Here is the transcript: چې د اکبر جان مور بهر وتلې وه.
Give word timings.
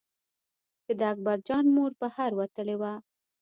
چې 0.85 0.91
د 0.99 1.01
اکبر 1.11 1.37
جان 1.47 1.65
مور 1.75 1.91
بهر 2.01 2.31
وتلې 2.39 2.75
وه. 2.81 2.93